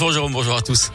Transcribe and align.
Bonjour 0.00 0.12
Jérôme, 0.12 0.32
bonjour 0.32 0.54
à 0.54 0.62
tous. 0.62 0.92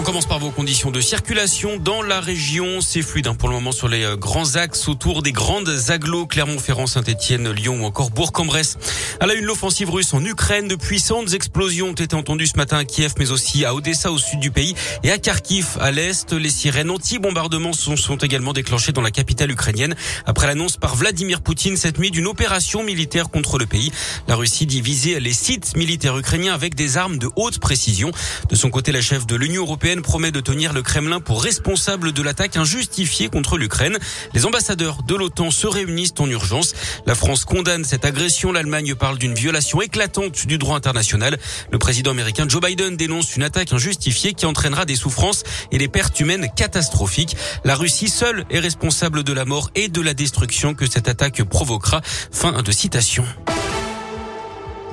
On 0.00 0.02
commence 0.02 0.24
par 0.24 0.38
vos 0.38 0.50
conditions 0.50 0.90
de 0.90 1.02
circulation 1.02 1.76
dans 1.76 2.00
la 2.00 2.22
région. 2.22 2.80
C'est 2.80 3.02
fluide 3.02 3.26
hein, 3.26 3.34
pour 3.34 3.50
le 3.50 3.54
moment 3.56 3.70
sur 3.70 3.86
les 3.86 4.02
euh, 4.02 4.16
grands 4.16 4.56
axes 4.56 4.88
autour 4.88 5.20
des 5.20 5.30
grandes 5.30 5.70
agglos 5.88 6.24
Clermont-Ferrand, 6.24 6.86
Saint-Etienne, 6.86 7.50
Lyon 7.50 7.82
ou 7.82 7.84
encore 7.84 8.10
Bourg-en-Bresse. 8.10 8.78
À 9.20 9.26
la 9.26 9.34
une, 9.34 9.44
l'offensive 9.44 9.90
russe 9.90 10.14
en 10.14 10.24
Ukraine. 10.24 10.68
De 10.68 10.74
puissantes 10.74 11.34
explosions 11.34 11.88
ont 11.88 11.92
été 11.92 12.16
entendues 12.16 12.46
ce 12.46 12.56
matin 12.56 12.78
à 12.78 12.86
Kiev, 12.86 13.12
mais 13.18 13.30
aussi 13.30 13.66
à 13.66 13.74
Odessa 13.74 14.10
au 14.10 14.16
sud 14.16 14.40
du 14.40 14.50
pays 14.50 14.74
et 15.02 15.10
à 15.10 15.18
Kharkiv 15.18 15.76
à 15.78 15.90
l'est. 15.90 16.32
Les 16.32 16.48
sirènes 16.48 16.88
anti-bombardement 16.88 17.74
sont, 17.74 17.96
sont 17.96 18.16
également 18.16 18.54
déclenchées 18.54 18.92
dans 18.92 19.02
la 19.02 19.10
capitale 19.10 19.50
ukrainienne 19.50 19.94
après 20.24 20.46
l'annonce 20.46 20.78
par 20.78 20.96
Vladimir 20.96 21.42
Poutine 21.42 21.76
cette 21.76 21.98
nuit 21.98 22.10
d'une 22.10 22.26
opération 22.26 22.82
militaire 22.82 23.28
contre 23.28 23.58
le 23.58 23.66
pays. 23.66 23.92
La 24.28 24.36
Russie 24.36 24.64
dit 24.64 24.80
viser 24.80 25.20
les 25.20 25.34
sites 25.34 25.76
militaires 25.76 26.16
ukrainiens 26.16 26.54
avec 26.54 26.74
des 26.74 26.96
armes 26.96 27.18
de 27.18 27.28
haute 27.36 27.58
précision. 27.58 28.12
De 28.48 28.56
son 28.56 28.70
côté, 28.70 28.92
la 28.92 29.02
chef 29.02 29.26
de 29.26 29.36
l'Union 29.36 29.64
européenne 29.64 29.89
promet 29.98 30.30
de 30.30 30.40
tenir 30.40 30.72
le 30.72 30.82
Kremlin 30.82 31.20
pour 31.20 31.42
responsable 31.42 32.12
de 32.12 32.22
l'attaque 32.22 32.56
injustifiée 32.56 33.28
contre 33.28 33.58
l'Ukraine. 33.58 33.98
Les 34.32 34.46
ambassadeurs 34.46 35.02
de 35.02 35.14
l'OTAN 35.14 35.50
se 35.50 35.66
réunissent 35.66 36.14
en 36.18 36.28
urgence. 36.28 36.74
La 37.06 37.14
France 37.14 37.44
condamne 37.44 37.84
cette 37.84 38.04
agression. 38.04 38.52
L'Allemagne 38.52 38.94
parle 38.94 39.18
d'une 39.18 39.34
violation 39.34 39.82
éclatante 39.82 40.46
du 40.46 40.58
droit 40.58 40.76
international. 40.76 41.38
Le 41.72 41.78
président 41.78 42.12
américain 42.12 42.46
Joe 42.48 42.62
Biden 42.62 42.96
dénonce 42.96 43.36
une 43.36 43.42
attaque 43.42 43.72
injustifiée 43.72 44.32
qui 44.32 44.46
entraînera 44.46 44.84
des 44.84 44.96
souffrances 44.96 45.42
et 45.72 45.78
des 45.78 45.88
pertes 45.88 46.18
humaines 46.20 46.48
catastrophiques. 46.54 47.36
La 47.64 47.74
Russie 47.74 48.08
seule 48.08 48.44
est 48.50 48.60
responsable 48.60 49.24
de 49.24 49.32
la 49.32 49.44
mort 49.44 49.70
et 49.74 49.88
de 49.88 50.00
la 50.00 50.14
destruction 50.14 50.74
que 50.74 50.88
cette 50.88 51.08
attaque 51.08 51.42
provoquera. 51.42 52.00
Fin 52.30 52.62
de 52.62 52.72
citation. 52.72 53.24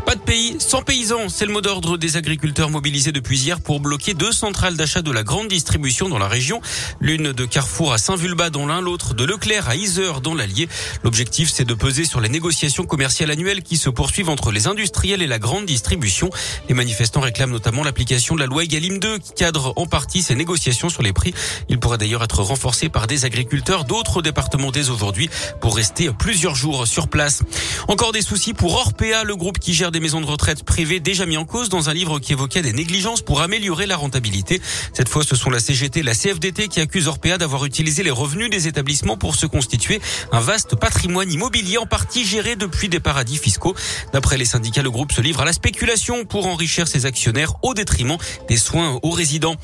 Pas 0.08 0.16
de 0.16 0.22
pays 0.22 0.56
sans 0.60 0.84
paysans, 0.84 1.28
c'est 1.28 1.46
le 1.46 1.52
mot 1.52 1.60
d'ordre 1.60 1.98
des 1.98 2.16
agriculteurs 2.16 2.70
mobilisés 2.70 3.12
depuis 3.12 3.42
hier 3.42 3.60
pour 3.60 3.82
bloquer 3.82 4.14
deux 4.14 4.32
centrales 4.32 4.78
d'achat 4.78 5.02
de 5.02 5.12
la 5.12 5.22
grande 5.22 5.50
distribution 5.50 6.08
dans 6.08 6.18
la 6.18 6.30
région. 6.30 6.62
L'une 7.02 7.34
de 7.34 7.44
Carrefour 7.44 7.92
à 7.92 7.98
Saint-Vulbas 7.98 8.50
dans 8.50 8.66
l'un, 8.66 8.80
l'autre 8.80 9.14
de 9.14 9.26
Leclerc 9.26 9.68
à 9.68 9.76
Isère 9.76 10.22
dans 10.22 10.34
l'Allier. 10.34 10.70
L'objectif, 11.04 11.52
c'est 11.54 11.66
de 11.66 11.74
peser 11.74 12.06
sur 12.06 12.22
les 12.22 12.30
négociations 12.30 12.86
commerciales 12.86 13.32
annuelles 13.32 13.64
qui 13.64 13.76
se 13.76 13.90
poursuivent 13.90 14.30
entre 14.30 14.54
les 14.54 14.68
industriels 14.68 15.22
et 15.22 15.28
la 15.28 15.40
grande 15.40 15.66
distribution. 15.66 16.30
Les 16.70 16.74
manifestants 16.74 17.20
réclament 17.20 17.52
notamment 17.52 17.84
l'application 17.84 18.36
de 18.36 18.40
la 18.40 18.46
loi 18.46 18.64
Egalim 18.64 19.00
2 19.00 19.18
qui 19.18 19.34
cadre 19.34 19.74
en 19.76 19.88
partie 19.88 20.22
ces 20.22 20.36
négociations 20.36 20.88
sur 20.88 21.04
les 21.04 21.12
prix. 21.12 21.34
Il 21.68 21.80
pourrait 21.82 21.98
d'ailleurs 21.98 22.24
être 22.24 22.44
renforcé 22.44 22.88
par 22.88 23.08
des 23.08 23.26
agriculteurs 23.26 23.84
d'autres 23.84 24.22
départements 24.22 24.72
dès 24.72 24.90
aujourd'hui 24.90 25.30
pour 25.60 25.76
rester 25.76 26.10
plusieurs 26.18 26.56
jours 26.56 26.88
sur 26.88 27.10
place. 27.10 27.44
Encore 27.90 28.14
des 28.14 28.22
soucis 28.22 28.54
pour 28.54 28.74
Orpea, 28.76 29.26
le 29.26 29.36
groupe 29.36 29.60
qui 29.60 29.74
gère 29.74 29.92
maisons 30.00 30.22
de 30.22 30.26
retraite 30.26 30.64
privées 30.64 31.00
déjà 31.00 31.26
mis 31.26 31.38
en 31.38 31.46
cause 31.46 31.70
dans 31.70 31.90
un 31.90 31.94
livre 31.94 32.20
qui 32.20 32.34
évoquait 32.34 32.62
des 32.62 32.74
négligences 32.74 33.22
pour 33.22 33.42
améliorer 33.42 33.86
la 33.86 33.96
rentabilité. 33.96 34.62
Cette 34.94 35.10
fois, 35.10 35.24
ce 35.24 35.36
sont 35.36 35.50
la 35.50 35.60
CGT 35.60 36.00
et 36.00 36.04
la 36.04 36.14
CFDT 36.14 36.68
qui 36.68 36.80
accusent 36.80 37.08
Orpea 37.08 37.38
d'avoir 37.38 37.66
utilisé 37.66 38.04
les 38.04 38.12
revenus 38.12 38.50
des 38.50 38.68
établissements 38.68 39.18
pour 39.18 39.36
se 39.36 39.46
constituer 39.46 40.00
un 40.32 40.40
vaste 40.40 40.76
patrimoine 40.76 41.32
immobilier 41.32 41.78
en 41.78 41.86
partie 41.86 42.26
géré 42.26 42.56
depuis 42.56 42.90
des 42.90 43.00
paradis 43.00 43.38
fiscaux. 43.38 43.76
D'après 44.14 44.38
les 44.38 44.46
syndicats, 44.46 44.82
le 44.82 44.92
groupe 44.92 45.12
se 45.12 45.22
livre 45.22 45.42
à 45.42 45.46
la 45.46 45.54
spéculation 45.54 46.26
pour 46.26 46.48
enrichir 46.48 46.88
ses 46.88 47.06
actionnaires 47.06 47.54
au 47.64 47.74
détriment 47.74 48.18
des 48.48 48.58
soins 48.58 49.00
aux 49.02 49.12
résidents. 49.12 49.56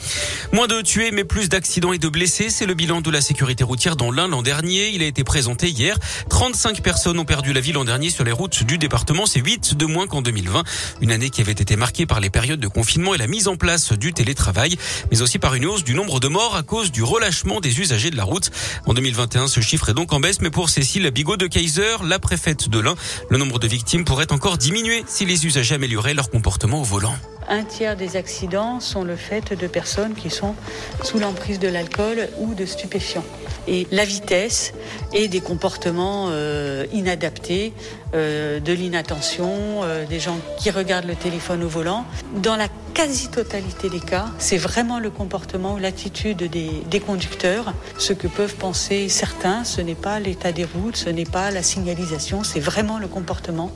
Moins 0.51 0.67
de 0.67 0.81
tués, 0.81 1.11
mais 1.11 1.23
plus 1.23 1.49
d'accidents 1.49 1.93
et 1.93 1.99
de 1.99 2.09
blessés, 2.09 2.49
c'est 2.49 2.65
le 2.65 2.73
bilan 2.73 3.01
de 3.01 3.11
la 3.11 3.21
sécurité 3.21 3.63
routière 3.63 3.95
dans 3.95 4.11
l'Ain 4.11 4.27
l'an 4.27 4.41
dernier. 4.41 4.89
Il 4.89 5.03
a 5.03 5.05
été 5.05 5.23
présenté 5.23 5.69
hier. 5.69 5.97
35 6.29 6.81
personnes 6.81 7.19
ont 7.19 7.25
perdu 7.25 7.53
la 7.53 7.61
vie 7.61 7.71
l'an 7.71 7.85
dernier 7.85 8.09
sur 8.09 8.23
les 8.23 8.31
routes 8.31 8.63
du 8.63 8.77
département. 8.77 9.25
C'est 9.25 9.39
8 9.39 9.75
de 9.75 9.85
moins 9.85 10.07
qu'en 10.07 10.21
2020. 10.23 10.63
Une 11.01 11.11
année 11.11 11.29
qui 11.29 11.41
avait 11.41 11.51
été 11.51 11.75
marquée 11.75 12.05
par 12.05 12.19
les 12.19 12.31
périodes 12.31 12.59
de 12.59 12.67
confinement 12.67 13.13
et 13.13 13.17
la 13.17 13.27
mise 13.27 13.47
en 13.47 13.55
place 13.55 13.93
du 13.93 14.13
télétravail, 14.13 14.77
mais 15.11 15.21
aussi 15.21 15.37
par 15.37 15.53
une 15.53 15.65
hausse 15.65 15.83
du 15.83 15.93
nombre 15.93 16.19
de 16.19 16.27
morts 16.27 16.55
à 16.55 16.63
cause 16.63 16.91
du 16.91 17.03
relâchement 17.03 17.59
des 17.59 17.79
usagers 17.79 18.09
de 18.09 18.17
la 18.17 18.23
route. 18.23 18.49
En 18.87 18.93
2021, 18.93 19.47
ce 19.47 19.59
chiffre 19.59 19.89
est 19.89 19.93
donc 19.93 20.13
en 20.13 20.19
baisse, 20.19 20.41
mais 20.41 20.49
pour 20.49 20.69
Cécile 20.69 21.09
Bigot 21.11 21.37
de 21.37 21.47
Kaiser, 21.47 21.97
la 22.03 22.17
préfète 22.19 22.69
de 22.69 22.79
l'Ain, 22.79 22.95
le 23.29 23.37
nombre 23.37 23.59
de 23.59 23.67
victimes 23.67 24.05
pourrait 24.05 24.31
encore 24.31 24.57
diminuer 24.57 25.03
si 25.07 25.25
les 25.25 25.45
usagers 25.45 25.75
amélioraient 25.75 26.13
leur 26.13 26.29
comportement 26.29 26.81
au 26.81 26.83
volant. 26.83 27.15
Un 27.49 27.63
tiers 27.63 27.95
des 27.95 28.15
accidents 28.15 28.79
sont 28.79 29.03
le 29.03 29.15
fait 29.15 29.53
de 29.53 29.67
personnes 29.67 30.13
qui 30.13 30.29
sont 30.29 30.55
sous 31.03 31.19
l'emprise 31.19 31.59
de 31.59 31.67
l'alcool 31.67 32.29
ou 32.39 32.53
de 32.53 32.65
stupéfiants. 32.65 33.25
Et 33.67 33.87
la 33.91 34.05
vitesse 34.05 34.73
et 35.13 35.27
des 35.27 35.39
comportements 35.39 36.27
euh, 36.29 36.85
inadaptés, 36.91 37.73
euh, 38.13 38.59
de 38.59 38.73
l'inattention, 38.73 39.81
euh, 39.83 40.05
des 40.05 40.19
gens 40.19 40.37
qui 40.57 40.69
regardent 40.69 41.05
le 41.05 41.15
téléphone 41.15 41.63
au 41.63 41.67
volant. 41.67 42.05
Dans 42.35 42.55
la 42.55 42.67
quasi-totalité 42.93 43.89
des 43.89 43.99
cas, 43.99 44.25
c'est 44.37 44.57
vraiment 44.57 44.99
le 44.99 45.09
comportement 45.09 45.73
ou 45.73 45.77
l'attitude 45.77 46.43
des, 46.43 46.69
des 46.89 46.99
conducteurs. 46.99 47.73
Ce 47.97 48.13
que 48.13 48.27
peuvent 48.27 48.55
penser 48.55 49.09
certains, 49.09 49.63
ce 49.63 49.81
n'est 49.81 49.95
pas 49.95 50.19
l'état 50.19 50.51
des 50.51 50.65
routes, 50.65 50.95
ce 50.95 51.09
n'est 51.09 51.25
pas 51.25 51.49
la 51.49 51.63
signalisation, 51.63 52.43
c'est 52.43 52.59
vraiment 52.59 52.99
le 52.99 53.07
comportement, 53.07 53.71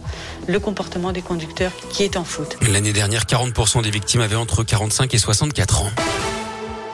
le 0.48 0.60
comportement 0.60 1.12
des 1.12 1.22
conducteurs 1.22 1.72
qui 1.90 2.04
est 2.04 2.18
en 2.18 2.24
faute. 2.24 2.58
L'année 2.70 2.94
dernière, 2.94 3.26
40% 3.58 3.82
des 3.82 3.90
victimes 3.90 4.22
avaient 4.22 4.36
entre 4.36 4.64
45 4.64 5.14
et 5.14 5.18
64 5.18 5.82
ans. 5.82 5.92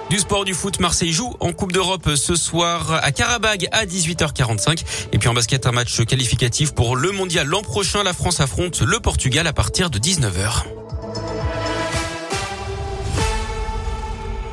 Du 0.10 0.20
sport 0.20 0.46
du 0.46 0.54
foot, 0.54 0.80
Marseille 0.80 1.12
joue 1.12 1.36
en 1.42 1.52
Coupe 1.52 1.74
d'Europe 1.74 2.12
ce 2.16 2.36
soir 2.36 3.00
à 3.04 3.12
Karabag 3.12 3.68
à 3.72 3.86
18h45. 3.86 4.84
Et 5.12 5.18
puis 5.18 5.28
en 5.28 5.34
basket, 5.34 5.68
un 5.68 5.72
match 5.72 6.04
qualificatif 6.06 6.74
pour 6.74 6.96
le 6.96 7.12
mondial 7.12 7.48
l'an 7.48 7.64
prochain. 7.64 8.04
La 8.04 8.14
France 8.14 8.40
affronte 8.40 8.82
le 8.82 9.00
Portugal 9.00 9.46
à 9.48 9.54
partir 9.54 9.90
de 9.90 10.00
19h. 10.00 10.64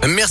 Merci. 0.08 0.28